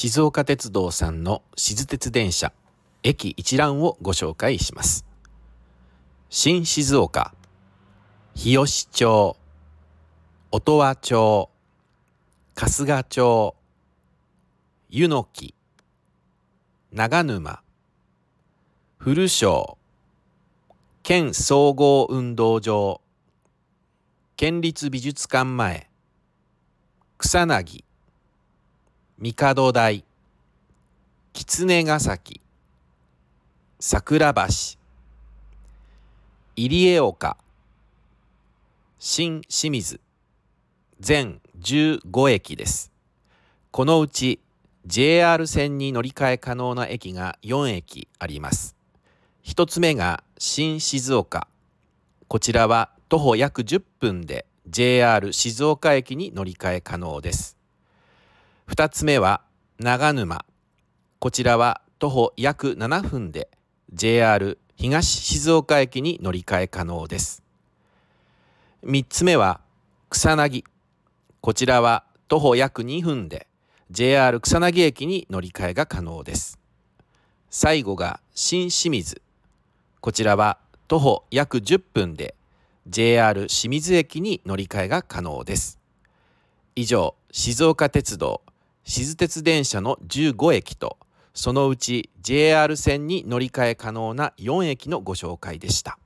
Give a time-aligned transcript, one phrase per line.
[0.00, 2.52] 静岡鉄道さんの静鉄電車
[3.02, 5.04] 駅一覧をご紹介します。
[6.30, 7.34] 新静岡
[8.32, 9.36] 日吉町
[10.52, 11.50] 音羽町
[12.54, 13.56] 春日町
[14.88, 15.56] 湯の木
[16.92, 17.60] 長沼
[18.98, 19.78] 古庄
[21.02, 23.00] 県総合運動場
[24.36, 25.90] 県立美術館前
[27.18, 27.87] 草薙
[29.20, 30.04] 帝台
[31.32, 32.40] 狐ヶ崎
[33.80, 34.78] 桜橋
[36.54, 37.36] 入江岡
[39.00, 40.00] 新清水
[41.00, 42.92] 全15駅です。
[43.72, 44.38] このうち
[44.86, 48.76] JR 線に乗り換え可能な駅が4駅あります。
[49.42, 51.48] 一つ目が新静岡。
[52.28, 57.57] こちらは徒歩約10分で JR 静岡駅に乗り換え可能です。
[58.68, 59.40] 2つ目は
[59.78, 60.44] 長沼。
[61.20, 63.48] こちらは徒歩約7分で
[63.94, 67.42] JR 東静岡駅に乗り換え可能です。
[68.84, 69.62] 3つ目は
[70.10, 70.64] 草薙。
[71.40, 73.46] こちらは徒歩約2分で
[73.90, 76.58] JR 草薙駅に乗り換えが可能です。
[77.48, 79.22] 最後が新清水。
[80.00, 82.34] こちらは徒歩約10分で
[82.86, 85.78] JR 清水駅に乗り換えが可能です。
[86.76, 88.42] 以上静岡鉄道。
[88.88, 90.96] 静鉄電車の15駅と
[91.34, 95.98] そのうち JR 線に乗り換え可能な4駅のご紹介でした。